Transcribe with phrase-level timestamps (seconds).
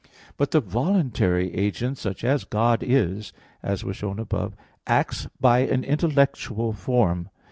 [0.35, 4.57] But the voluntary agent, such as God is, as was shown above (Q.
[4.87, 4.87] 19, A.
[4.87, 7.29] 4), acts by an intellectual form.